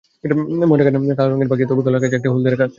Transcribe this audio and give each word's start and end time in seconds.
ময়না 0.69 0.83
কালো 1.15 1.29
রঙের 1.31 1.49
পাখি, 1.51 1.63
তবে 1.69 1.81
গলার 1.85 2.01
কাছে 2.03 2.15
একটি 2.15 2.29
হলদে 2.29 2.49
রেখা 2.49 2.63
আছে। 2.63 2.69